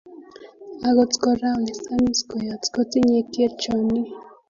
akot 0.87 1.11
kora 1.23 1.47
olesamis 1.59 2.19
kweyot 2.29 2.63
kotinye 2.73 3.19
kerchonyi. 3.33 4.01